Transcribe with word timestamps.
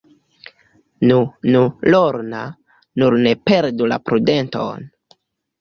Nu, 1.09 1.17
nu, 1.55 1.61
Lorna, 1.95 2.41
nur 3.03 3.19
ne 3.27 3.37
perdu 3.51 3.91
la 3.93 4.03
prudenton. 4.09 4.91